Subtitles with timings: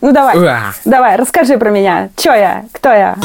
[0.00, 0.74] Ну давай, Уа.
[0.84, 2.10] давай, расскажи про меня.
[2.16, 2.64] Чё я?
[2.72, 3.16] Кто я?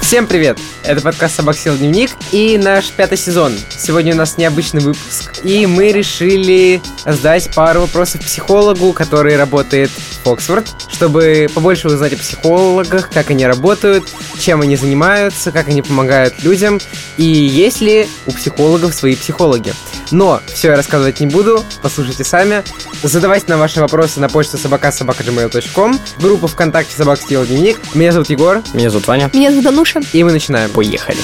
[0.00, 0.58] Всем привет!
[0.84, 3.52] Это подкаст «Собак Сел Дневник» и наш пятый сезон.
[3.68, 9.90] Сегодня у нас необычный выпуск, и мы решили задать пару вопросов психологу, который работает
[10.24, 14.04] в Оксфорд, чтобы побольше узнать о психологах, как они работают,
[14.38, 16.80] чем они занимаются, как они помогают людям,
[17.16, 19.72] и есть ли у психологов свои психологи.
[20.10, 22.62] Но все я рассказывать не буду, послушайте сами.
[23.02, 27.78] Задавайте нам ваши вопросы на почту собака.gmail.com, группа ВКонтакте «Собак Сел Дневник».
[27.94, 29.30] Меня зовут Егор, Меня зовут Ваня.
[29.32, 30.00] Меня зовут Ануша.
[30.12, 30.70] и мы начинаем.
[30.70, 31.18] Поехали.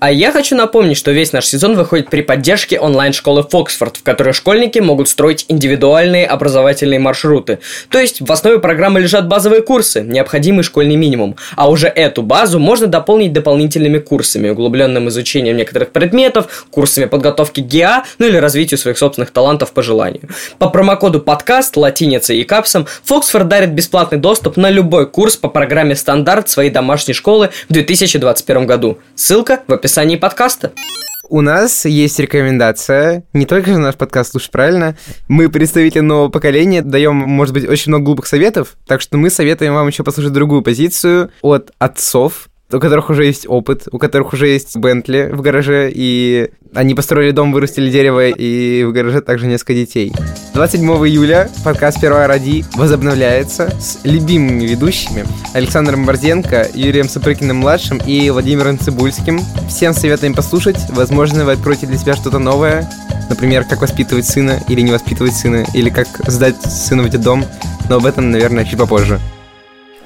[0.00, 4.32] А я хочу напомнить, что весь наш сезон выходит при поддержке онлайн-школы Фоксфорд, в которой
[4.32, 7.58] школьники могут строить индивидуальные образовательные маршруты.
[7.90, 11.34] То есть в основе программы лежат базовые курсы, необходимый школьный минимум.
[11.56, 18.04] А уже эту базу можно дополнить дополнительными курсами, углубленным изучением некоторых предметов, курсами подготовки ГИА,
[18.18, 20.28] ну или развитию своих собственных талантов по желанию.
[20.60, 25.96] По промокоду подкаст, латиницей и капсом Фоксфорд дарит бесплатный доступ на любой курс по программе
[25.96, 28.98] стандарт своей домашней школы в 2021 году.
[29.16, 30.72] Ссылка в описании подкаста.
[31.30, 34.96] У нас есть рекомендация, не только же наш подкаст слушать правильно,
[35.28, 39.74] мы представители нового поколения, даем, может быть, очень много глупых советов, так что мы советуем
[39.74, 44.48] вам еще послушать другую позицию от отцов, у которых уже есть опыт, у которых уже
[44.48, 49.74] есть Бентли в гараже, и они построили дом, вырастили дерево, и в гараже также несколько
[49.74, 50.12] детей.
[50.52, 55.24] 27 июля подкаст «Первая ради» возобновляется с любимыми ведущими
[55.54, 59.40] Александром Борзенко, Юрием Сапрыкиным-младшим и Владимиром Цибульским.
[59.68, 62.90] Всем советуем послушать, возможно, вы откроете для себя что-то новое,
[63.30, 67.46] например, как воспитывать сына или не воспитывать сына, или как сдать сына в детдом,
[67.88, 69.18] но об этом, наверное, чуть попозже.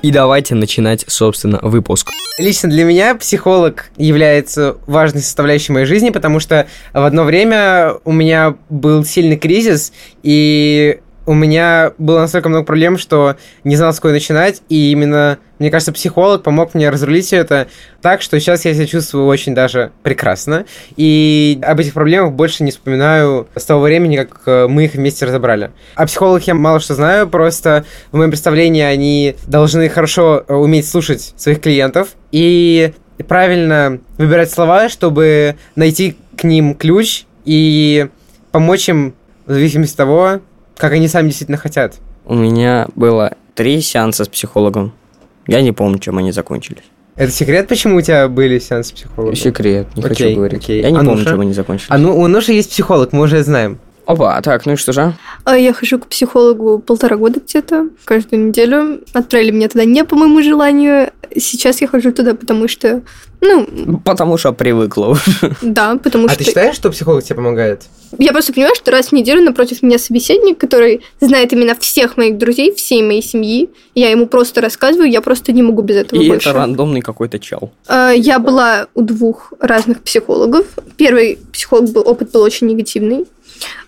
[0.03, 2.11] И давайте начинать, собственно, выпуск.
[2.39, 8.11] Лично для меня психолог является важной составляющей моей жизни, потому что в одно время у
[8.12, 9.92] меня был сильный кризис,
[10.25, 15.39] и у меня было настолько много проблем, что не знал, с какой начинать, и именно,
[15.59, 17.69] мне кажется, психолог помог мне разрулить все это
[18.00, 20.65] так, что сейчас я себя чувствую очень даже прекрасно,
[20.97, 25.25] и об этих проблемах больше не вспоминаю с того времени, как э, мы их вместе
[25.27, 25.71] разобрали.
[25.94, 30.89] О психологах я мало что знаю, просто в моем представлении они должны хорошо э, уметь
[30.89, 32.93] слушать своих клиентов и
[33.28, 38.09] правильно выбирать слова, чтобы найти к ним ключ и
[38.50, 39.15] помочь им
[39.47, 40.41] в зависимости от того,
[40.82, 41.94] как они сами действительно хотят.
[42.25, 44.93] У меня было три сеанса с психологом.
[45.47, 46.82] Я не помню, чем они закончились.
[47.15, 49.37] Это секрет, почему у тебя были сеансы психолога?
[49.37, 50.59] Секрет, не Окей, хочу говорить.
[50.59, 50.82] окей.
[50.82, 51.31] Я не помню, Ануша?
[51.31, 51.87] чем они закончились.
[51.88, 53.78] А ну, у Ноши есть психолог, мы уже знаем.
[54.06, 55.15] Опа, так, ну и что же?
[55.44, 59.03] А Я хожу к психологу полтора года где-то, каждую неделю.
[59.12, 61.12] Отправили меня туда не по моему желанию.
[61.37, 63.03] Сейчас я хожу туда, потому что,
[63.41, 65.54] ну, Потому что привыкла уже.
[65.62, 66.38] да, потому А что...
[66.38, 67.82] ты считаешь, что психолог тебе помогает?
[68.19, 72.37] Я просто понимаю, что раз в неделю напротив меня собеседник, который знает именно всех моих
[72.39, 73.71] друзей, всей моей семьи.
[73.95, 76.49] Я ему просто рассказываю, я просто не могу без этого И больше.
[76.51, 77.72] это рандомный какой-то чел.
[77.89, 80.67] А, Я была у двух разных психологов.
[80.97, 83.27] Первый психолог был, опыт был очень негативный.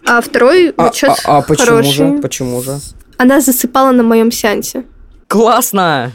[0.06, 1.92] А второй А, вот сейчас а- а почему хороший.
[1.92, 2.18] же?
[2.22, 2.78] Почему же?
[3.18, 4.84] Она засыпала на моем сеансе.
[5.28, 6.10] Классно!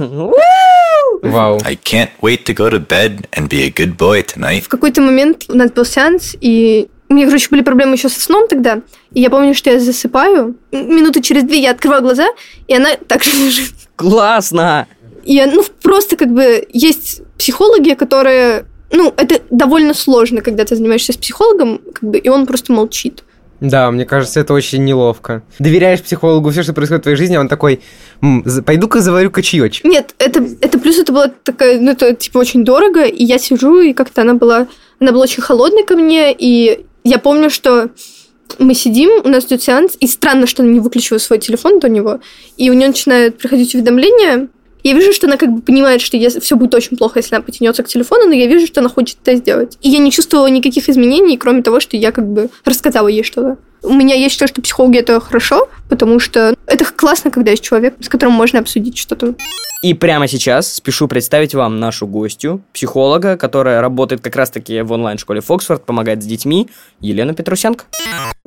[1.21, 1.59] Вау.
[1.65, 4.61] I can't wait to go to bed and be a good boy tonight.
[4.61, 8.19] В какой-то момент у нас был сеанс, и у меня, короче, были проблемы еще со
[8.21, 8.81] сном тогда.
[9.13, 10.55] И я помню, что я засыпаю.
[10.71, 12.27] Минуты через две я открываю глаза,
[12.67, 13.73] и она так же лежит.
[13.95, 14.87] Классно!
[15.25, 18.65] Я, ну, просто как бы есть психологи, которые...
[18.91, 23.23] Ну, это довольно сложно, когда ты занимаешься с психологом, как бы, и он просто молчит.
[23.59, 25.43] Да, мне кажется, это очень неловко.
[25.59, 27.81] Доверяешь психологу все, что происходит в твоей жизни, а он такой,
[28.21, 29.83] «М, за- пойду-ка заварю чаечек.
[29.83, 33.81] Нет, это, это плюс это было такая, ну, это типа очень дорого, и я сижу,
[33.81, 34.67] и как-то она была,
[34.99, 37.89] она была очень холодной ко мне, и я помню, что
[38.57, 41.89] мы сидим, у нас идет сеанс, и странно, что она не выключила свой телефон до
[41.89, 42.19] него,
[42.57, 44.49] и у нее начинают приходить уведомления,
[44.83, 47.83] я вижу, что она как бы понимает, что все будет очень плохо, если она потянется
[47.83, 49.77] к телефону, но я вижу, что она хочет это сделать.
[49.81, 53.57] И я не чувствовала никаких изменений, кроме того, что я как бы рассказала ей что-то.
[53.81, 57.95] У меня есть то, что психологи это хорошо, потому что это классно, когда есть человек,
[58.01, 59.35] с которым можно обсудить что-то.
[59.81, 65.39] И прямо сейчас спешу представить вам нашу гостью, психолога, которая работает как раз-таки в онлайн-школе
[65.39, 66.67] Фоксфорд, помогает с детьми,
[66.99, 67.85] Елена Петрусенко.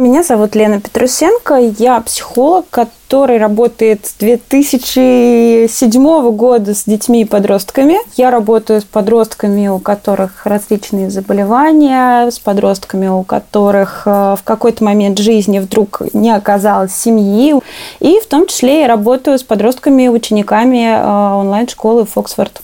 [0.03, 7.99] Меня зовут Лена Петрусенко, я психолог, который работает с 2007 года с детьми и подростками.
[8.17, 14.83] Я работаю с подростками, у которых различные заболевания, с подростками, у которых э, в какой-то
[14.83, 17.55] момент жизни вдруг не оказалось семьи.
[18.01, 22.61] И в том числе я работаю с подростками, учениками э, онлайн-школы Фоксфорд.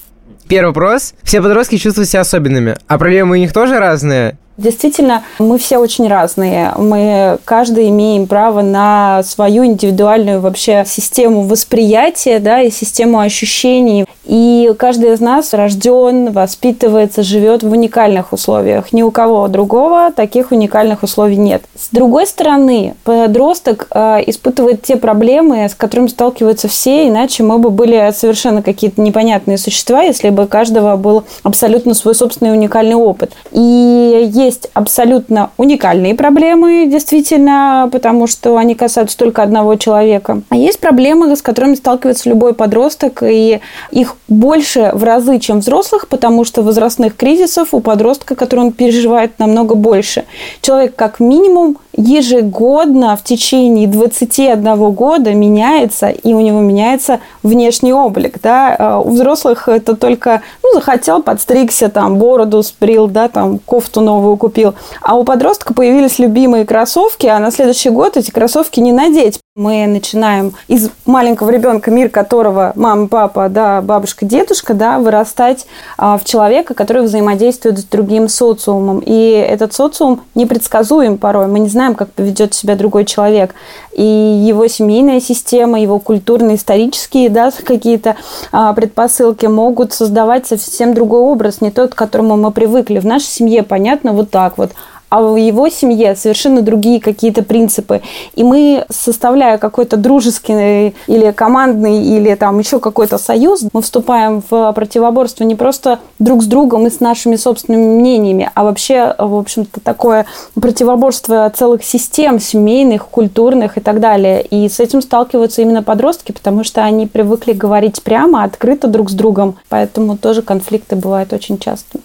[0.49, 1.15] Первый вопрос.
[1.23, 4.37] Все подростки чувствуют себя особенными, а проблемы у них тоже разные?
[4.59, 6.73] Действительно, мы все очень разные.
[6.77, 14.05] Мы каждый имеем право на свою индивидуальную вообще систему восприятия да, и систему ощущений.
[14.25, 18.93] И каждый из нас рожден, воспитывается, живет в уникальных условиях.
[18.93, 21.63] Ни у кого другого таких уникальных условий нет.
[21.77, 27.71] С другой стороны, подросток э, испытывает те проблемы, с которыми сталкиваются все, иначе мы бы
[27.71, 33.33] были совершенно какие-то непонятные существа, если бы у каждого был абсолютно свой собственный уникальный опыт.
[33.53, 40.43] И есть абсолютно уникальные проблемы, действительно, потому что они касаются только одного человека.
[40.49, 43.61] А есть проблемы, с которыми сталкивается любой подросток, и
[43.91, 49.39] их больше в разы, чем взрослых, потому что возрастных кризисов у подростка, который он переживает,
[49.39, 50.25] намного больше.
[50.63, 58.39] Человек как минимум ежегодно в течение 21 года меняется, и у него меняется внешний облик.
[58.41, 58.77] Да?
[58.79, 64.37] А у взрослых это только ну, захотел, подстригся, там, бороду сприл, да, там, кофту новую
[64.37, 64.75] купил.
[65.03, 69.41] А у подростка появились любимые кроссовки, а на следующий год эти кроссовки не надеть.
[69.59, 75.67] Мы начинаем из маленького ребенка, мир которого мама, папа, да, бабушка, дедушка, да, вырастать
[75.97, 79.03] а, в человека, который взаимодействует с другим социумом.
[79.05, 81.49] И этот социум непредсказуем порой.
[81.49, 83.53] Мы не знаем, как поведет себя другой человек.
[83.93, 88.15] И его семейная система, его культурно-исторические да, какие-то
[88.53, 93.01] а, предпосылки могут создавать совсем другой образ, не тот, к которому мы привыкли.
[93.01, 94.71] В нашей семье понятно вот так вот
[95.09, 98.03] а в его семье совершенно другие какие-то принципы.
[98.35, 104.73] И мы, составляя какой-то дружеский или командный, или там еще какой-то союз, мы вступаем в
[104.73, 109.81] противоборство не просто друг с другом и с нашими собственными мнениями, а вообще, в общем-то,
[109.81, 114.43] такое противоборство целых систем семейных, культурных и так далее.
[114.43, 119.15] И с этим сталкиваются именно подростки, потому что они привыкли говорить прямо, открыто друг с
[119.15, 119.57] другом.
[119.69, 122.01] Поэтому тоже конфликты бывают очень часто.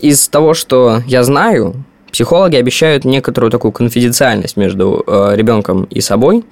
[0.00, 1.74] Из того, что я знаю,
[2.12, 6.44] Психологи обещают некоторую такую конфиденциальность между э, ребенком и собой.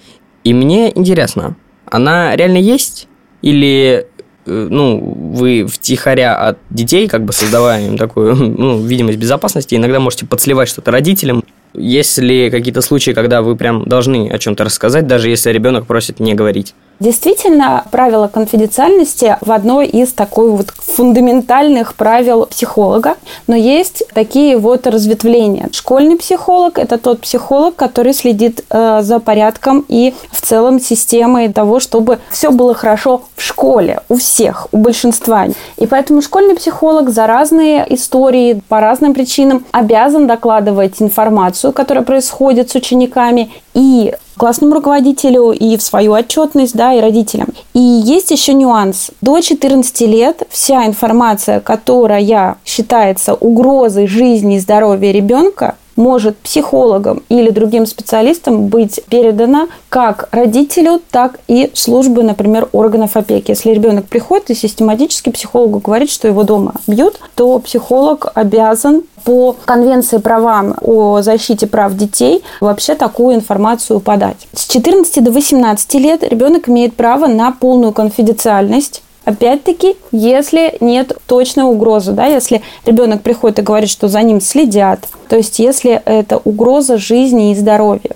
[0.45, 1.57] И мне интересно,
[1.87, 3.09] она реально есть?
[3.43, 4.07] Или
[4.47, 10.27] ну, вы втихаря от детей, как бы создавая им такую ну, видимость безопасности, иногда можете
[10.27, 11.45] подсливать что-то родителям.
[11.75, 16.21] Есть ли какие-то случаи, когда вы прям должны о чем-то рассказать, даже если ребенок просит
[16.21, 16.75] не говорить?
[16.99, 23.17] Действительно, правило конфиденциальности в одной из такой вот фундаментальных правил психолога,
[23.47, 25.69] но есть такие вот разветвления.
[25.73, 31.81] Школьный психолог– это тот психолог, который следит э, за порядком и в целом системой того,
[31.81, 35.47] чтобы все было хорошо школе, у всех, у большинства.
[35.77, 42.71] И поэтому школьный психолог за разные истории, по разным причинам обязан докладывать информацию, которая происходит
[42.71, 47.49] с учениками, и классному руководителю и в свою отчетность, да, и родителям.
[47.75, 49.11] И есть еще нюанс.
[49.21, 57.51] До 14 лет вся информация, которая считается угрозой жизни и здоровья ребенка, может психологам или
[57.51, 63.51] другим специалистам быть передана как родителю, так и службы, например, органов опеки.
[63.51, 69.57] Если ребенок приходит и систематически психологу говорит, что его дома бьют, то психолог обязан по
[69.65, 74.47] Конвенции правам о защите прав детей вообще такую информацию подать.
[74.53, 81.65] С 14 до 18 лет ребенок имеет право на полную конфиденциальность Опять-таки, если нет точной
[81.65, 86.39] угрозы, да, если ребенок приходит и говорит, что за ним следят, то есть если это
[86.39, 88.13] угроза жизни и здоровья,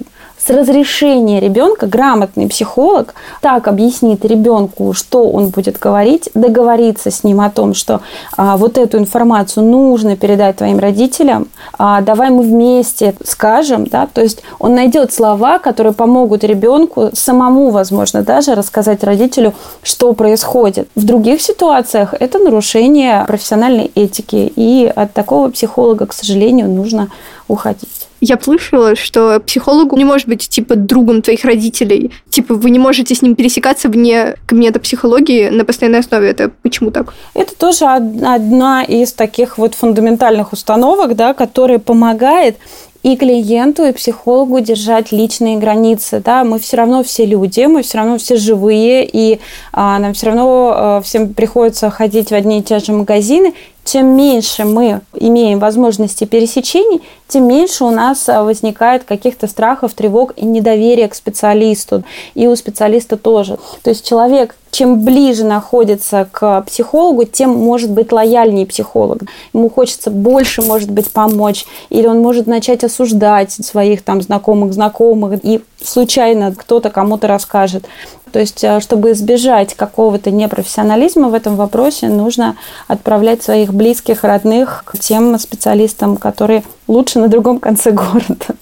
[0.51, 7.41] с разрешения ребенка грамотный психолог так объяснит ребенку, что он будет говорить, договориться с ним
[7.41, 8.01] о том, что
[8.37, 11.47] а, вот эту информацию нужно передать твоим родителям,
[11.79, 17.71] а, давай мы вместе скажем, да, то есть он найдет слова, которые помогут ребенку самому,
[17.71, 20.89] возможно, даже рассказать родителю, что происходит.
[20.97, 27.09] В других ситуациях это нарушение профессиональной этики, и от такого психолога, к сожалению, нужно
[27.47, 28.00] уходить.
[28.21, 32.11] Я слышала, что психологу не может быть, типа, другом твоих родителей.
[32.29, 36.29] Типа, вы не можете с ним пересекаться вне кабинета психологии на постоянной основе.
[36.29, 37.15] Это почему так?
[37.35, 42.57] Это тоже одна из таких вот фундаментальных установок, да, которая помогает
[43.03, 46.21] и клиенту, и психологу держать личные границы.
[46.25, 46.45] Да?
[46.45, 49.41] Мы все равно все люди, мы все равно все живые, и
[49.73, 54.17] а, нам все равно а, всем приходится ходить в одни и те же магазины, чем
[54.17, 60.45] меньше мы имеем возможности пересечений, тем меньше у нас а, возникает каких-то страхов, тревог и
[60.45, 62.03] недоверия к специалисту.
[62.35, 63.59] И у специалиста тоже.
[63.83, 69.23] То есть человек, чем ближе находится к психологу, тем может быть лояльнее психолог.
[69.55, 71.67] Ему хочется больше, может быть, помочь.
[71.89, 77.85] Или он может начать осуждать своих там знакомых знакомых, и случайно кто-то кому-то расскажет.
[78.33, 82.57] То есть, э, чтобы избежать какого-то непрофессионализма в этом вопросе, нужно
[82.89, 88.55] отправлять своих близких, родных к тем специалистам, которые лучше на другом конце города.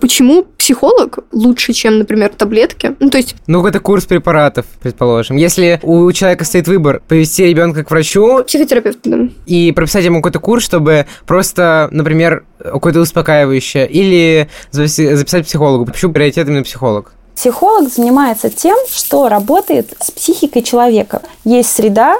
[0.00, 2.96] Почему психолог лучше, чем, например, таблетки?
[2.98, 3.36] Ну, то есть...
[3.46, 5.36] Ну, это курс препаратов, предположим.
[5.36, 8.42] Если у человека стоит выбор повести ребенка к врачу...
[8.44, 9.28] Психотерапевт, да.
[9.46, 15.86] И прописать ему какой-то курс, чтобы просто, например, какое-то успокаивающее, или записать психологу.
[15.86, 17.12] Почему приоритет именно психолог?
[17.34, 21.22] Психолог занимается тем, что работает с психикой человека.
[21.44, 22.18] Есть среда,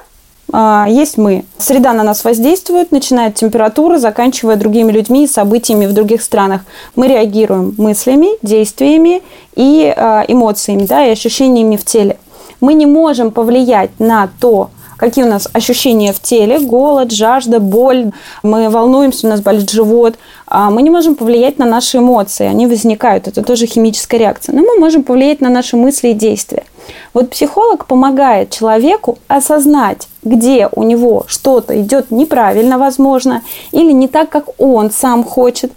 [0.52, 1.44] а, есть мы.
[1.58, 6.62] Среда на нас воздействует, начиная от температуры, заканчивая другими людьми и событиями в других странах.
[6.96, 9.22] Мы реагируем мыслями, действиями
[9.54, 12.18] и а, эмоциями, да, и ощущениями в теле.
[12.60, 14.70] Мы не можем повлиять на то,
[15.04, 20.14] какие у нас ощущения в теле, голод, жажда, боль, мы волнуемся, у нас болит живот.
[20.46, 24.54] А мы не можем повлиять на наши эмоции, они возникают, это тоже химическая реакция.
[24.54, 26.64] Но мы можем повлиять на наши мысли и действия.
[27.12, 33.42] Вот психолог помогает человеку осознать, где у него что-то идет неправильно, возможно,
[33.72, 35.72] или не так, как он сам хочет,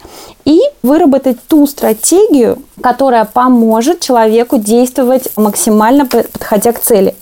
[0.46, 7.14] и выработать ту стратегию, которая поможет человеку действовать максимально подходя к цели.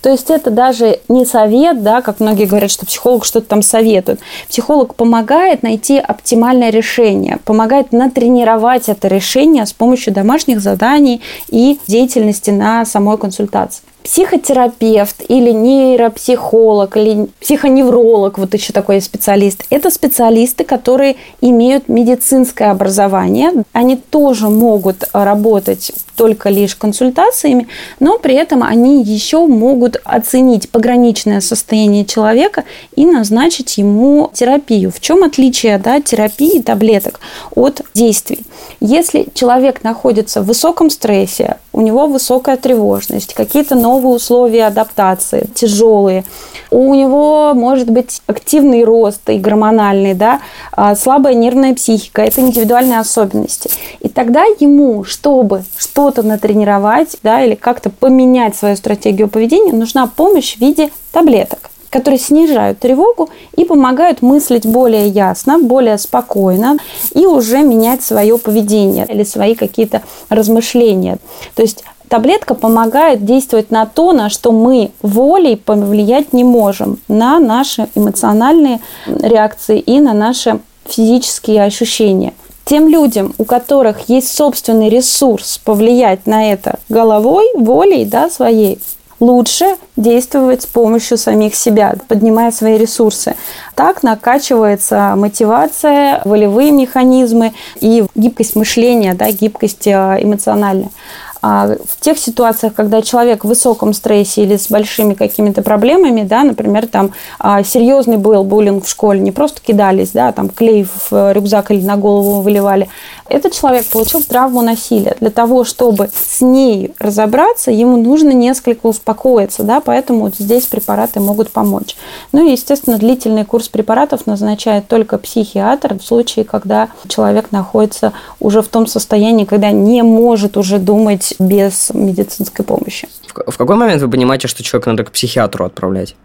[0.00, 4.20] То есть это даже не совет, да, как многие говорят, что психолог что-то там советует.
[4.48, 12.50] Психолог помогает найти оптимальное решение, помогает натренировать это решение с помощью домашних заданий и деятельности
[12.50, 21.16] на самой консультации психотерапевт или нейропсихолог или психоневролог, вот еще такой специалист, это специалисты, которые
[21.42, 23.50] имеют медицинское образование.
[23.74, 27.68] Они тоже могут работать только лишь консультациями,
[28.00, 32.64] но при этом они еще могут оценить пограничное состояние человека
[32.96, 34.90] и назначить ему терапию.
[34.90, 37.20] В чем отличие да, терапии таблеток
[37.54, 38.40] от действий?
[38.80, 46.24] Если человек находится в высоком стрессе, у него высокая тревожность, какие-то новые условия адаптации, тяжелые,
[46.70, 50.40] у него может быть активный рост и гормональный, да,
[50.72, 53.70] а, слабая нервная психика, это индивидуальные особенности.
[54.00, 60.56] И тогда ему, чтобы что-то натренировать, да, или как-то поменять свою стратегию поведения, нужна помощь
[60.56, 66.76] в виде таблеток которые снижают тревогу и помогают мыслить более ясно, более спокойно
[67.14, 71.18] и уже менять свое поведение или свои какие-то размышления.
[71.54, 77.38] То есть таблетка помогает действовать на то, на что мы волей повлиять не можем, на
[77.38, 82.32] наши эмоциональные реакции и на наши физические ощущения.
[82.64, 88.78] Тем людям, у которых есть собственный ресурс повлиять на это головой, волей да, своей,
[89.20, 93.36] лучше действовать с помощью самих себя, поднимая свои ресурсы.
[93.74, 100.90] Так накачивается мотивация, волевые механизмы и гибкость мышления, да, гибкость э, эмоциональная.
[101.40, 106.42] А в тех ситуациях, когда человек в высоком стрессе или с большими какими-то проблемами, да,
[106.42, 111.32] например, там а, серьезный был буллинг в школе, не просто кидались, да, там клей в
[111.32, 112.88] рюкзак или на голову выливали,
[113.28, 115.16] этот человек получил травму насилия.
[115.20, 121.20] Для того, чтобы с ней разобраться, ему нужно несколько успокоиться, да, поэтому вот здесь препараты
[121.20, 121.96] могут помочь.
[122.32, 128.62] Ну и, естественно, длительный курс препаратов назначает только психиатр в случае, когда человек находится уже
[128.62, 133.08] в том состоянии, когда не может уже думать без медицинской помощи.
[133.46, 136.16] В какой момент вы понимаете, что человека надо к психиатру отправлять?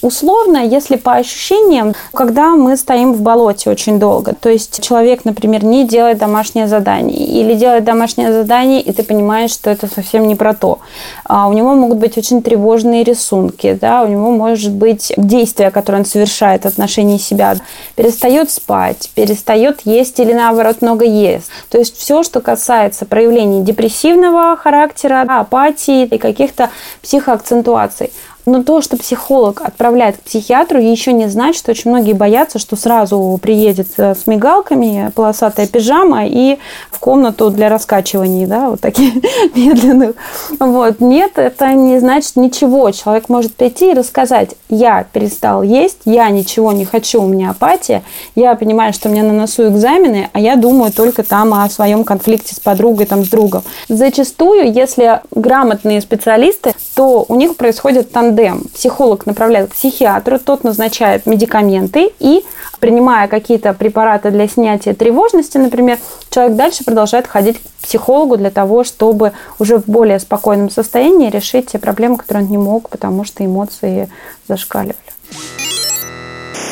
[0.00, 5.64] Условно, если по ощущениям, когда мы стоим в болоте очень долго, то есть человек, например,
[5.64, 10.36] не делает домашнее задание или делает домашнее задание, и ты понимаешь, что это совсем не
[10.36, 10.78] про то.
[11.24, 15.98] А у него могут быть очень тревожные рисунки, да, у него может быть действие, которое
[15.98, 17.56] он совершает в отношении себя,
[17.96, 21.50] перестает спать, перестает есть или наоборот много ест.
[21.70, 26.70] То есть все, что касается проявлений депрессивного характера, апатии и каких-то
[27.02, 28.12] психоакцентуаций.
[28.48, 32.76] Но то, что психолог отправляет к психиатру, еще не значит, что очень многие боятся, что
[32.76, 36.56] сразу приедет э, с мигалками, полосатая пижама и
[36.90, 39.12] в комнату для раскачиваний, да, вот таких
[39.54, 40.14] медленных.
[40.58, 41.00] Вот.
[41.00, 42.90] Нет, это не значит ничего.
[42.90, 48.02] Человек может прийти и рассказать, я перестал есть, я ничего не хочу, у меня апатия,
[48.34, 52.02] я понимаю, что у меня на носу экзамены, а я думаю только там о своем
[52.02, 53.62] конфликте с подругой, там, с другом.
[53.90, 58.62] Зачастую, если грамотные специалисты, то у них происходит тандем тандем.
[58.74, 62.44] Психолог направляет к психиатру, тот назначает медикаменты и,
[62.80, 65.98] принимая какие-то препараты для снятия тревожности, например,
[66.30, 71.72] человек дальше продолжает ходить к психологу для того, чтобы уже в более спокойном состоянии решить
[71.72, 74.08] те проблемы, которые он не мог, потому что эмоции
[74.46, 74.96] зашкаливали.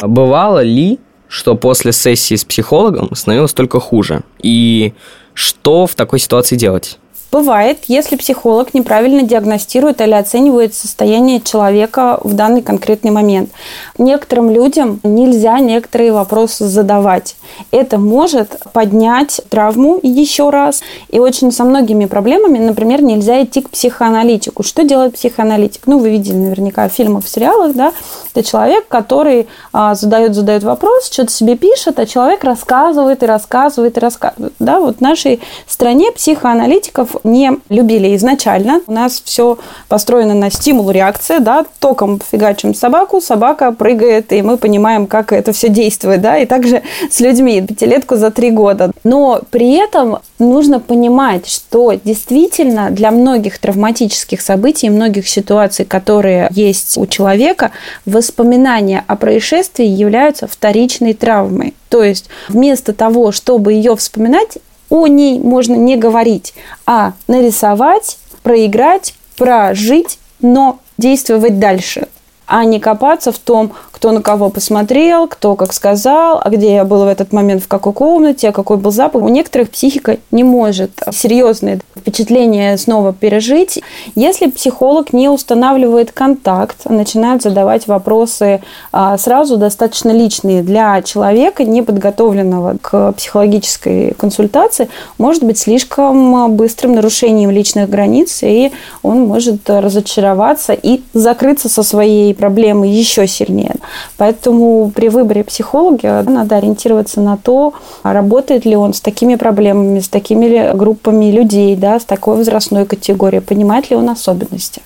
[0.02, 4.22] Бывало ли, что после сессии с психологом становилось только хуже?
[4.42, 4.94] И
[5.34, 6.98] что в такой ситуации делать?
[7.32, 13.50] Бывает, если психолог неправильно диагностирует или оценивает состояние человека в данный конкретный момент.
[13.98, 17.36] Некоторым людям нельзя некоторые вопросы задавать.
[17.70, 20.82] Это может поднять травму еще раз.
[21.10, 24.62] И очень со многими проблемами, например, нельзя идти к психоаналитику.
[24.62, 25.82] Что делает психоаналитик?
[25.86, 27.92] Ну, вы видели наверняка в фильмах, в сериалах, да?
[28.34, 33.96] Это человек, который а, задает, задает вопрос, что-то себе пишет, а человек рассказывает и рассказывает
[33.96, 34.52] и рассказывает.
[34.58, 38.80] Да, вот в нашей стране психоаналитиков не любили изначально.
[38.86, 39.58] У нас все
[39.88, 45.68] построено на стимул-реакция, да, током фигачим собаку, собака прыгает, и мы понимаем, как это все
[45.68, 48.90] действует, да, и также с людьми, пятилетку за три года.
[49.04, 56.96] Но при этом нужно понимать, что действительно для многих травматических событий, многих ситуаций, которые есть
[56.98, 57.70] у человека,
[58.04, 61.74] воспоминания о происшествии являются вторичной травмой.
[61.88, 66.54] То есть вместо того, чтобы ее вспоминать, о ней можно не говорить,
[66.86, 72.08] а нарисовать, проиграть, прожить, но действовать дальше
[72.46, 76.84] а не копаться в том, кто на кого посмотрел, кто как сказал, а где я
[76.84, 79.22] был в этот момент, в какой комнате, а какой был запах.
[79.22, 83.82] У некоторых психика не может серьезные впечатления снова пережить.
[84.14, 88.62] Если психолог не устанавливает контакт, а начинает задавать вопросы
[88.92, 94.88] а, сразу достаточно личные для человека, не подготовленного к психологической консультации,
[95.18, 98.72] может быть слишком быстрым нарушением личных границ, и
[99.02, 103.74] он может разочароваться и закрыться со своей проблемы еще сильнее.
[104.16, 110.08] Поэтому при выборе психолога надо ориентироваться на то, работает ли он с такими проблемами, с
[110.08, 114.82] такими группами людей, да, с такой возрастной категорией, понимает ли он особенности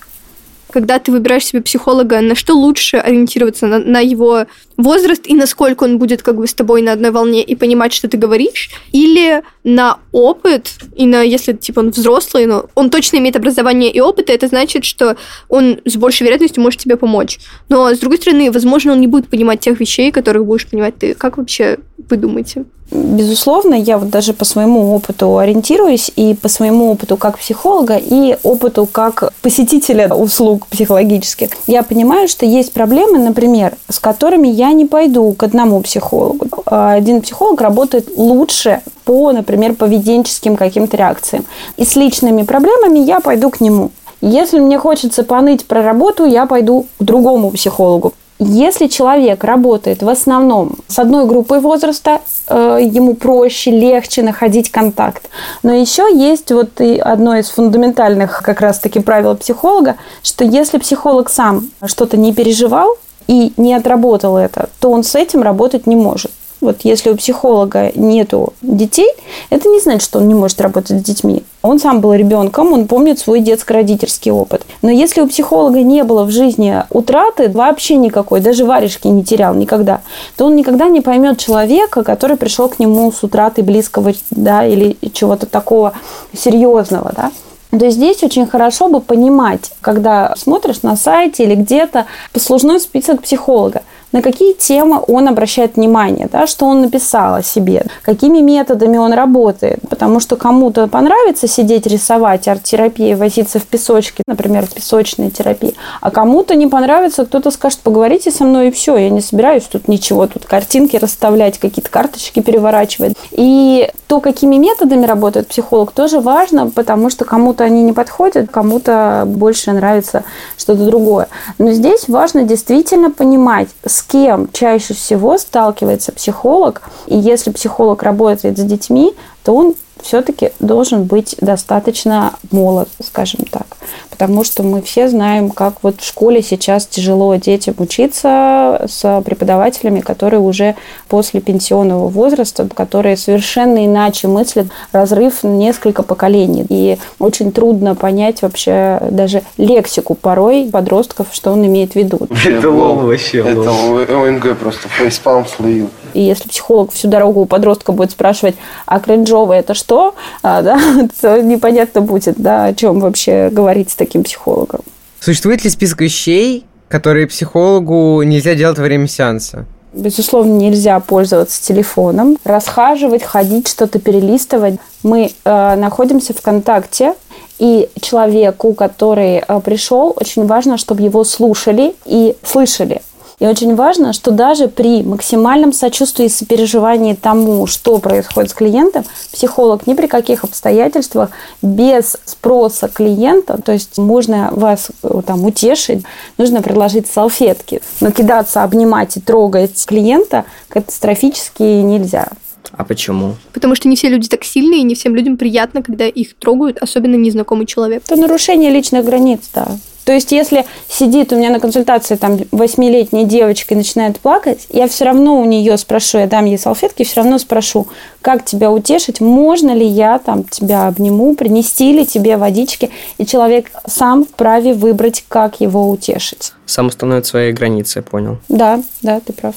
[0.71, 3.67] когда ты выбираешь себе психолога, на что лучше ориентироваться?
[3.67, 4.45] На, на его
[4.83, 8.07] возраст и насколько он будет как бы с тобой на одной волне и понимать, что
[8.07, 8.69] ты говоришь?
[8.91, 13.99] Или на опыт, и на, если типа он взрослый, но он точно имеет образование и
[13.99, 15.17] опыт, и это значит, что
[15.49, 17.39] он с большей вероятностью может тебе помочь.
[17.69, 21.13] Но, с другой стороны, возможно, он не будет понимать тех вещей, которых будешь понимать ты.
[21.13, 21.77] Как вообще
[22.09, 22.65] вы думаете?
[22.91, 28.37] Безусловно, я вот даже по своему опыту ориентируюсь и по своему опыту как психолога и
[28.43, 31.51] опыту как посетителя услуг психологических.
[31.67, 36.47] Я понимаю, что есть проблемы, например, с которыми я не пойду к одному психологу.
[36.65, 41.45] Один психолог работает лучше по, например, поведенческим каким-то реакциям.
[41.77, 43.91] И с личными проблемами я пойду к нему.
[44.21, 48.13] Если мне хочется поныть про работу, я пойду к другому психологу.
[48.43, 55.29] Если человек работает в основном с одной группой возраста, э, ему проще, легче находить контакт.
[55.61, 61.29] Но еще есть вот и одно из фундаментальных как раз-таки правил психолога, что если психолог
[61.29, 62.97] сам что-то не переживал
[63.31, 66.31] и не отработал это, то он с этим работать не может.
[66.59, 69.09] Вот если у психолога нету детей,
[69.49, 71.43] это не значит, что он не может работать с детьми.
[71.61, 74.63] Он сам был ребенком, он помнит свой детско-родительский опыт.
[74.81, 79.55] Но если у психолога не было в жизни утраты вообще никакой, даже варежки не терял
[79.55, 80.01] никогда,
[80.35, 84.97] то он никогда не поймет человека, который пришел к нему с утратой близкого, да, или
[85.13, 85.93] чего-то такого
[86.33, 87.31] серьезного, да.
[87.71, 93.21] То есть здесь очень хорошо бы понимать, когда смотришь на сайте или где-то послужной список
[93.21, 98.97] психолога, на какие темы он обращает внимание, да, что он написал о себе, какими методами
[98.97, 99.79] он работает.
[99.89, 106.11] Потому что кому-то понравится сидеть, рисовать, арт-терапия, возиться в песочке, например, в песочной терапии, а
[106.11, 110.27] кому-то не понравится, кто-то скажет, поговорите со мной и все, я не собираюсь тут ничего,
[110.27, 113.15] тут картинки расставлять, какие-то карточки переворачивать.
[113.31, 119.23] И то, какими методами работает психолог, тоже важно, потому что кому-то они не подходят, кому-то
[119.25, 120.23] больше нравится
[120.57, 121.27] что-то другое.
[121.57, 128.01] Но здесь важно действительно понимать, с с кем чаще всего сталкивается психолог, и если психолог
[128.01, 133.65] работает с детьми, то он все-таки должен быть достаточно молод, скажем так.
[134.09, 139.99] Потому что мы все знаем, как вот в школе сейчас тяжело детям учиться с преподавателями,
[140.01, 140.75] которые уже
[141.07, 146.65] после пенсионного возраста, которые совершенно иначе мыслят, разрыв несколько поколений.
[146.69, 152.19] И очень трудно понять вообще даже лексику порой подростков, что он имеет в виду.
[152.45, 153.39] Это лол вообще.
[153.39, 155.89] Это ОНГ просто, фейспалм словил.
[156.13, 160.79] И если психолог всю дорогу у подростка будет спрашивать, а кринжовый это что, а, да,
[161.21, 164.81] то непонятно будет, да, о чем вообще говорить с таким психологом.
[165.19, 169.65] Существует ли список вещей, которые психологу нельзя делать во время сеанса?
[169.93, 174.75] Безусловно, нельзя пользоваться телефоном, расхаживать, ходить, что-то перелистывать.
[175.03, 177.13] Мы э, находимся в контакте,
[177.59, 183.01] и человеку, который э, пришел, очень важно, чтобы его слушали и слышали.
[183.41, 189.03] И очень важно, что даже при максимальном сочувствии и сопереживании тому, что происходит с клиентом,
[189.33, 191.31] психолог ни при каких обстоятельствах
[191.63, 196.03] без спроса клиента, то есть можно вас э, там утешить,
[196.37, 197.81] нужно предложить салфетки.
[197.99, 202.27] Но кидаться, обнимать и трогать клиента катастрофически нельзя.
[202.73, 203.37] А почему?
[203.53, 206.77] Потому что не все люди так сильные, и не всем людям приятно, когда их трогают,
[206.77, 208.03] особенно незнакомый человек.
[208.05, 209.67] Это нарушение личных границ, да.
[210.05, 214.87] То есть, если сидит у меня на консультации там восьмилетняя девочка и начинает плакать, я
[214.87, 217.87] все равно у нее спрошу, я дам ей салфетки, все равно спрошу,
[218.21, 223.71] как тебя утешить, можно ли я там тебя обниму, принести ли тебе водички, и человек
[223.85, 226.53] сам вправе выбрать, как его утешить.
[226.65, 228.37] Сам установит свои границы, я понял.
[228.49, 229.55] Да, да, ты прав.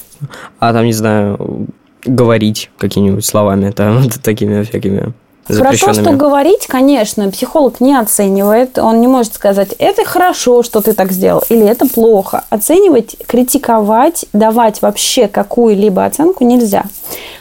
[0.59, 1.67] А там, не знаю,
[2.05, 5.13] говорить какими-нибудь словами, там, такими всякими
[5.47, 8.77] про то, что говорить, конечно, психолог не оценивает.
[8.77, 12.43] Он не может сказать, это хорошо, что ты так сделал, или это плохо.
[12.49, 16.85] Оценивать, критиковать, давать вообще какую-либо оценку нельзя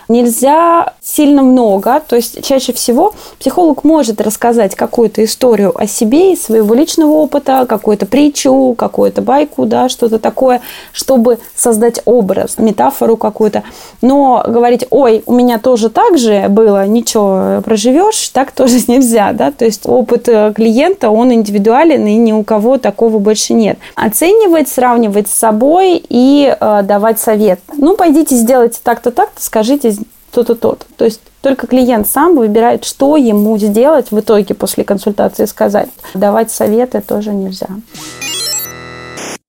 [0.08, 2.00] нельзя сильно много.
[2.06, 7.66] То есть чаще всего психолог может рассказать какую-то историю о себе из своего личного опыта,
[7.68, 10.60] какую-то притчу, какую-то байку, да, что-то такое,
[10.92, 13.62] чтобы создать образ, метафору какую-то.
[14.02, 19.50] Но говорить, ой, у меня тоже так же было, ничего, проживешь, так тоже нельзя, да,
[19.50, 23.78] то есть опыт э, клиента, он индивидуален, и ни у кого такого больше нет.
[23.94, 27.60] Оценивать, сравнивать с собой и э, давать совет.
[27.76, 29.94] Ну, пойдите, сделайте так-то, так-то, скажите,
[30.34, 30.84] то-то, то-то.
[30.96, 35.88] То есть только клиент сам выбирает, что ему сделать в итоге после консультации сказать.
[36.14, 37.68] Давать советы тоже нельзя.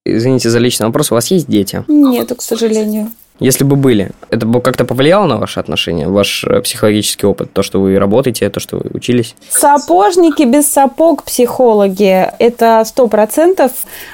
[0.06, 1.84] Извините за личный вопрос, у вас есть дети?
[1.88, 3.12] Нет, к сожалению.
[3.40, 7.64] Если бы были, это бы как-то повлияло на ваши отношения, ваш э, психологический опыт, то,
[7.64, 9.36] что вы работаете, то, что вы учились?
[9.50, 12.32] Сапожники без сапог психологи.
[12.40, 13.72] Это сто процентов.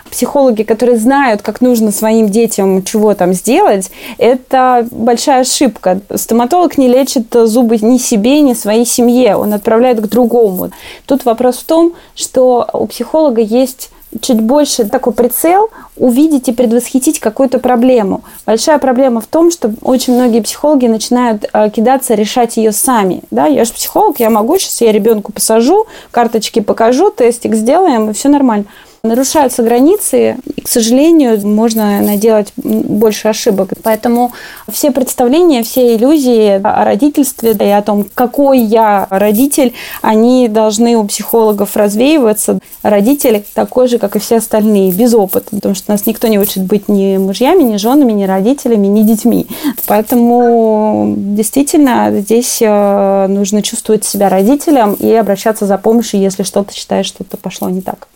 [0.09, 6.01] Психологи, которые знают, как нужно своим детям чего там сделать, это большая ошибка.
[6.15, 9.35] Стоматолог не лечит зубы ни себе, ни своей семье.
[9.35, 10.71] Он отправляет к другому.
[11.05, 17.19] Тут вопрос в том, что у психолога есть чуть больше такой прицел увидеть и предвосхитить
[17.19, 18.23] какую-то проблему.
[18.45, 23.21] Большая проблема в том, что очень многие психологи начинают э, кидаться решать ее сами.
[23.31, 23.45] Да?
[23.47, 28.29] Я же психолог, я могу, сейчас я ребенку посажу, карточки покажу, тестик сделаем, и все
[28.29, 28.65] нормально
[29.03, 33.73] нарушаются границы, и, к сожалению, можно наделать больше ошибок.
[33.81, 34.31] Поэтому
[34.71, 41.05] все представления, все иллюзии о родительстве и о том, какой я родитель, они должны у
[41.05, 42.59] психологов развеиваться.
[42.83, 46.63] Родитель такой же, как и все остальные, без опыта, потому что нас никто не учит
[46.63, 49.47] быть ни мужьями, ни женами, ни родителями, ни детьми.
[49.87, 57.07] Поэтому действительно здесь э, нужно чувствовать себя родителем и обращаться за помощью, если что-то считаешь,
[57.07, 58.07] что-то пошло не так.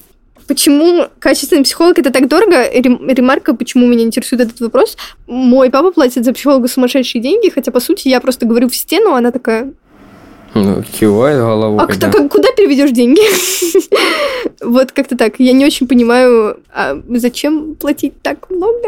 [0.48, 2.70] Почему качественный психолог это так дорого?
[2.72, 4.96] Ремарка, почему меня интересует этот вопрос.
[5.28, 9.14] Мой папа платит за психолога сумасшедшие деньги, хотя, по сути, я просто говорю в стену,
[9.14, 9.74] а она такая...
[10.54, 11.84] Ну, кивает головой.
[11.84, 12.12] А да.
[12.12, 13.22] куда, куда переведешь деньги?
[14.64, 15.34] вот как-то так.
[15.40, 18.88] Я не очень понимаю, а зачем платить так много?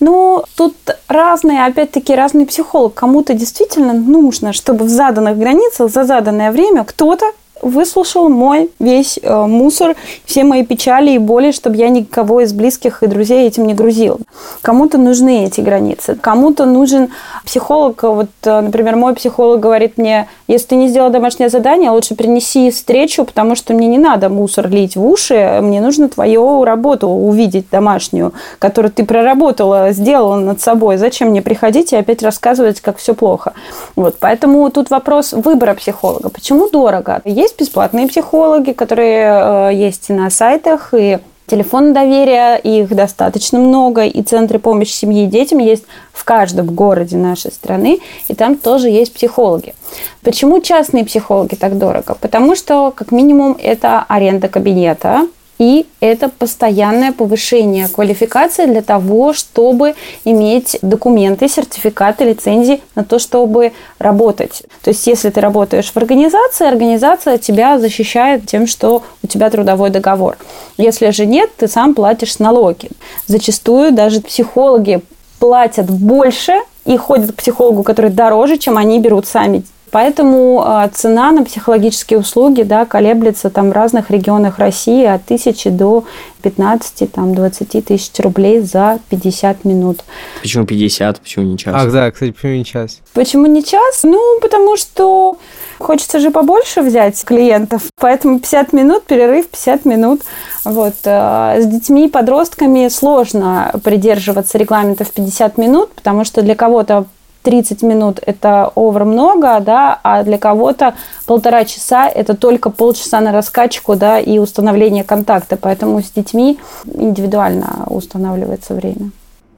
[0.00, 0.74] Ну, тут
[1.08, 2.94] разные, опять-таки, разный психолог.
[2.94, 7.26] Кому-то действительно нужно, чтобы в заданных границах за заданное время кто-то
[7.62, 13.02] выслушал мой весь э, мусор, все мои печали и боли, чтобы я никого из близких
[13.02, 14.20] и друзей этим не грузил.
[14.62, 17.08] Кому-то нужны эти границы, кому-то нужен
[17.44, 18.02] психолог.
[18.02, 22.70] Вот, э, например, мой психолог говорит мне, если ты не сделал домашнее задание, лучше принеси
[22.70, 27.70] встречу, потому что мне не надо мусор лить в уши, мне нужно твою работу увидеть
[27.70, 30.98] домашнюю, которую ты проработала, сделала над собой.
[30.98, 33.54] Зачем мне приходить и опять рассказывать, как все плохо?
[33.96, 36.28] Вот, поэтому тут вопрос выбора психолога.
[36.28, 37.22] Почему дорого?
[37.46, 44.22] Есть бесплатные психологи, которые э, есть на сайтах, и телефон доверия, их достаточно много, и
[44.22, 49.14] центры помощи семье и детям есть в каждом городе нашей страны, и там тоже есть
[49.14, 49.74] психологи.
[50.22, 52.16] Почему частные психологи так дорого?
[52.20, 55.28] Потому что, как минимум, это аренда кабинета,
[55.58, 63.72] и это постоянное повышение квалификации для того, чтобы иметь документы, сертификаты, лицензии на то, чтобы
[63.98, 64.62] работать.
[64.82, 69.90] То есть, если ты работаешь в организации, организация тебя защищает тем, что у тебя трудовой
[69.90, 70.36] договор.
[70.76, 72.90] Если же нет, ты сам платишь налоги.
[73.26, 75.00] Зачастую даже психологи
[75.38, 81.32] платят больше и ходят к психологу, который дороже, чем они берут сами Поэтому э, цена
[81.32, 86.04] на психологические услуги да, колеблется там в разных регионах России от тысячи до
[86.42, 90.00] 15, там, 20 тысяч рублей за 50 минут.
[90.42, 91.20] Почему 50?
[91.20, 91.74] Почему не час?
[91.76, 93.00] Ах, да, кстати, почему не час?
[93.14, 94.00] Почему не час?
[94.02, 95.38] Ну, потому что
[95.78, 100.22] хочется же побольше взять клиентов, поэтому 50 минут, перерыв 50 минут.
[100.64, 100.94] Вот.
[101.04, 107.06] э, С детьми и подростками сложно придерживаться регламентов 50 минут, потому что для кого-то
[107.46, 110.94] 30 минут– это овер много, да, а для кого-то
[111.26, 115.56] полтора часа– это только полчаса на раскачку, да, и установление контакта.
[115.56, 116.58] Поэтому с детьми
[116.92, 119.12] индивидуально устанавливается время.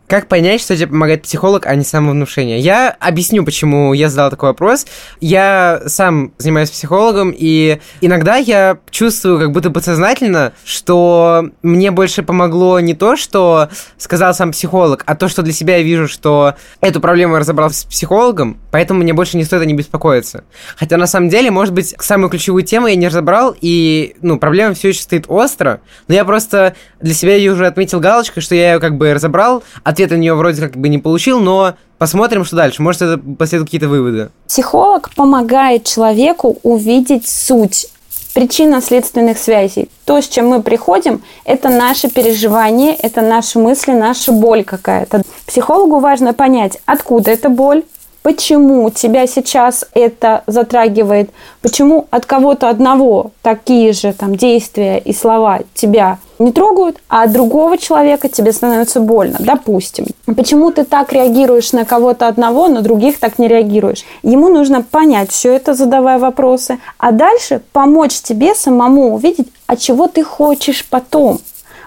[0.08, 2.58] Как понять, что тебе помогает психолог, а не самовнушение?
[2.60, 4.86] Я объясню, почему я задал такой вопрос.
[5.20, 12.80] Я сам занимаюсь психологом, и иногда я чувствую как будто подсознательно, что мне больше помогло
[12.80, 13.68] не то, что
[13.98, 17.70] сказал сам психолог, а то, что для себя я вижу, что эту проблему я разобрал
[17.70, 20.44] с психологом, поэтому мне больше не стоит о ней беспокоиться.
[20.78, 24.72] Хотя на самом деле, может быть, самую ключевую тему я не разобрал, и, ну, проблема
[24.72, 28.72] все еще стоит остро, но я просто для себя ее уже отметил галочкой, что я
[28.72, 29.62] ее как бы разобрал,
[29.98, 32.82] ответа на нее вроде как бы не получил, но посмотрим, что дальше.
[32.82, 34.30] Может, это последуют какие-то выводы.
[34.46, 37.88] Психолог помогает человеку увидеть суть
[38.34, 39.88] причинно-следственных связей.
[40.04, 45.22] То, с чем мы приходим, это наши переживания, это наши мысли, наша боль какая-то.
[45.46, 47.82] Психологу важно понять, откуда эта боль,
[48.22, 51.30] почему тебя сейчас это затрагивает,
[51.62, 57.32] почему от кого-то одного такие же там действия и слова тебя не трогают, а от
[57.32, 60.06] другого человека тебе становится больно, допустим.
[60.36, 64.04] Почему ты так реагируешь на кого-то одного, на других так не реагируешь?
[64.22, 70.06] Ему нужно понять все это, задавая вопросы, а дальше помочь тебе самому увидеть, а чего
[70.06, 71.40] ты хочешь потом.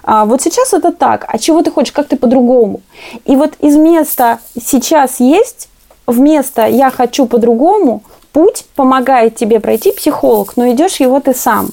[0.04, 2.82] А вот сейчас это так, а чего ты хочешь, как ты по-другому?
[3.26, 5.70] И вот из места сейчас есть
[6.08, 11.70] вместо «я хочу по-другому» путь помогает тебе пройти психолог, но идешь его ты сам.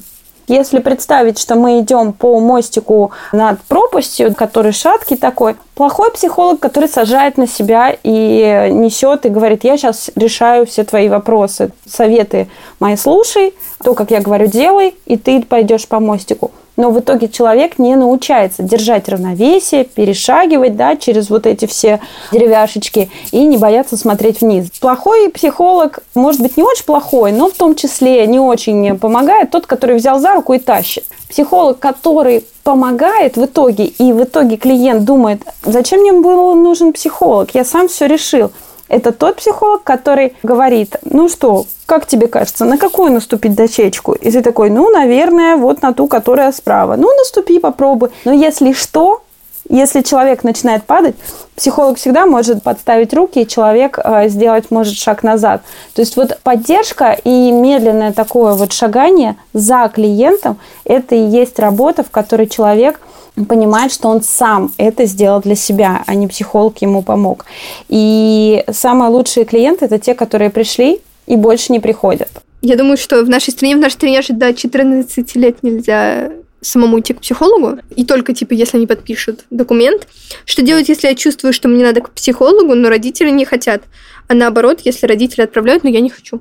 [0.49, 6.89] Если представить, что мы идем по мостику над пропастью, который шаткий такой, плохой психолог, который
[6.89, 12.49] сажает на себя и несет и говорит, я сейчас решаю все твои вопросы, советы
[12.81, 17.29] мои слушай, то, как я говорю, делай, и ты пойдешь по мостику но в итоге
[17.29, 21.99] человек не научается держать равновесие, перешагивать да, через вот эти все
[22.31, 24.71] деревяшечки и не бояться смотреть вниз.
[24.81, 29.67] Плохой психолог, может быть, не очень плохой, но в том числе не очень помогает тот,
[29.67, 31.05] который взял за руку и тащит.
[31.29, 37.55] Психолог, который помогает в итоге, и в итоге клиент думает, зачем мне был нужен психолог,
[37.55, 38.51] я сам все решил.
[38.89, 44.13] Это тот психолог, который говорит, ну что, как тебе кажется, на какую наступить дощечку?
[44.13, 46.97] И ты такой, ну, наверное, вот на ту, которая справа.
[46.97, 48.11] Ну, наступи, попробуй.
[48.27, 49.23] Но если что,
[49.71, 51.15] если человек начинает падать,
[51.59, 55.63] психолог всегда может подставить руки, и человек э, сделать может шаг назад.
[55.95, 62.03] То есть вот поддержка и медленное такое вот шагание за клиентом, это и есть работа,
[62.03, 63.01] в которой человек
[63.49, 67.45] понимает, что он сам это сделал для себя, а не психолог ему помог.
[67.89, 72.31] И самые лучшие клиенты– это те, которые пришли и больше не приходят.
[72.63, 77.15] Я думаю, что в нашей стране, в нашей стране до 14 лет нельзя самому идти
[77.15, 80.09] к психологу, и только, типа, если они подпишут документ.
[80.45, 83.83] Что делать, если я чувствую, что мне надо к психологу, но родители не хотят?
[84.27, 86.41] А наоборот, если родители отправляют, но я не хочу.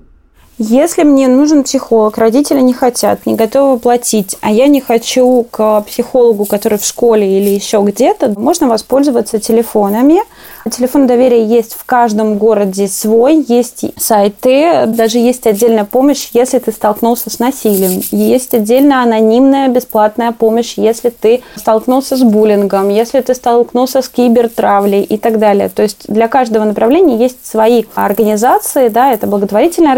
[0.60, 5.82] Если мне нужен психолог, родители не хотят, не готовы платить, а я не хочу к
[5.82, 10.24] психологу, который в школе или еще где-то, можно воспользоваться телефонами.
[10.72, 16.72] Телефон доверия есть в каждом городе свой, есть сайты, даже есть отдельная помощь, если ты
[16.72, 18.02] столкнулся с насилием.
[18.12, 25.04] Есть отдельно анонимная бесплатная помощь, если ты столкнулся с буллингом, если ты столкнулся с кибертравлей
[25.04, 25.70] и так далее.
[25.70, 29.94] То есть для каждого направления есть свои организации, да, это благотворительные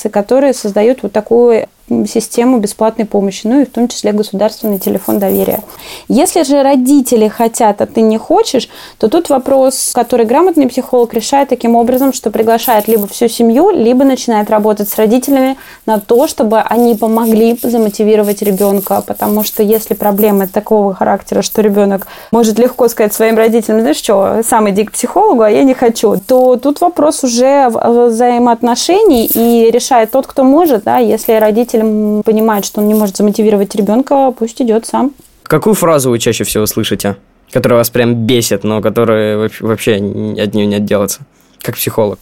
[0.00, 1.68] организации, которые создают вот такую
[2.06, 5.60] систему бесплатной помощи, ну и в том числе государственный телефон доверия.
[6.08, 11.48] Если же родители хотят, а ты не хочешь, то тут вопрос, который грамотный психолог решает
[11.48, 16.60] таким образом, что приглашает либо всю семью, либо начинает работать с родителями на то, чтобы
[16.60, 23.12] они помогли замотивировать ребенка, потому что если проблемы такого характера, что ребенок может легко сказать
[23.12, 27.24] своим родителям, знаешь что, сам иди к психологу, а я не хочу, то тут вопрос
[27.24, 31.32] уже взаимоотношений и решает тот, кто может, да, если
[31.80, 35.12] родитель понимает, что он не может замотивировать ребенка, пусть идет сам.
[35.42, 37.16] Какую фразу вы чаще всего слышите,
[37.50, 41.20] которая вас прям бесит, но которая вообще от нее не отделаться,
[41.62, 42.18] как психолог?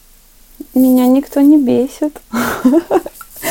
[0.75, 2.21] Меня никто не бесит.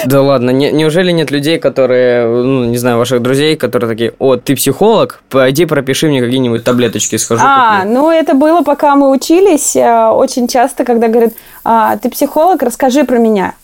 [0.06, 4.36] Да ладно, не, неужели нет людей, которые, ну, не знаю, ваших друзей, которые такие, о,
[4.36, 7.41] ты психолог, пойди пропиши мне какие-нибудь таблеточки, схожу.
[7.43, 7.93] А, куплю.
[7.93, 13.06] ну это было, пока мы учились, э, очень часто, когда говорят, а, ты психолог, расскажи
[13.06, 13.56] про меня.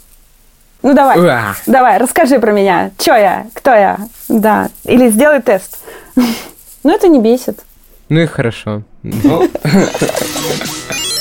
[0.84, 1.18] Ну давай.
[1.18, 1.56] Уа.
[1.66, 2.92] Давай, расскажи про меня.
[2.98, 3.48] Чё я?
[3.54, 3.98] Кто я?
[4.28, 4.70] Да.
[4.84, 5.80] Или сделай тест.
[6.86, 7.62] Ну, это не бесит.
[8.10, 8.82] Ну и хорошо.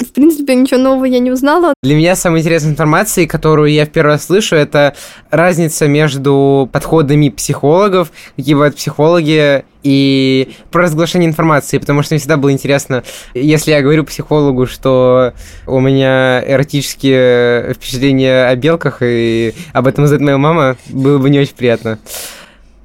[0.00, 1.74] В принципе, ничего нового я не узнала.
[1.82, 4.94] Для меня самая интересная информация, которую я в первый раз слышу, это
[5.30, 12.36] разница между подходами психологов, какие бывают психологи, и про разглашение информации, потому что мне всегда
[12.36, 15.32] было интересно, если я говорю психологу, что
[15.66, 21.38] у меня эротические впечатления о белках, и об этом знает моя мама, было бы не
[21.38, 21.98] очень приятно.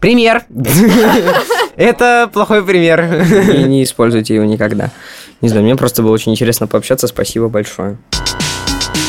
[0.03, 0.43] Пример.
[1.77, 3.23] Это плохой пример.
[3.49, 4.89] И не используйте его никогда.
[5.39, 7.07] Не знаю, мне просто было очень интересно пообщаться.
[7.07, 7.97] Спасибо большое.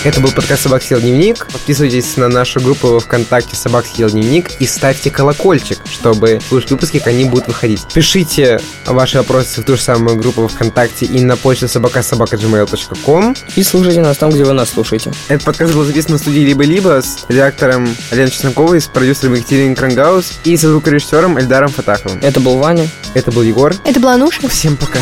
[0.05, 1.47] Это был подкаст «Собак съел дневник».
[1.47, 6.99] Подписывайтесь на нашу группу во ВКонтакте «Собак съел дневник» и ставьте колокольчик, чтобы слушать выпуски,
[6.99, 7.81] как они будут выходить.
[7.95, 13.35] Пишите ваши вопросы в ту же самую группу во ВКонтакте и на почту собакасобака.gmail.com.
[13.57, 15.11] И слушайте нас там, где вы нас слушаете.
[15.29, 20.35] Этот подкаст был записан в студии «Либо-либо» с редактором Аленой Чесноковой, с продюсером Екатериной Крангаус
[20.45, 22.19] и со звукорежиссером Эльдаром Фатаховым.
[22.21, 22.91] Это был Ваня.
[23.15, 23.75] Это был Егор.
[23.85, 24.47] Это была Нуша.
[24.49, 24.99] Всем пока.